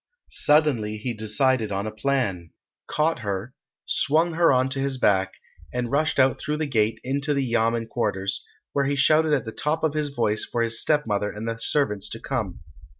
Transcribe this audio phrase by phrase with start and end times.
[0.31, 2.49] Suddenly he decided on a plan,
[2.87, 3.53] caught her,
[3.85, 5.35] swung her on to his back,
[5.71, 8.43] and rushed out through the gate into the yamen quarters,
[8.73, 12.09] where he shouted at the top of his voice for his stepmother and the servants
[12.09, 12.61] to come.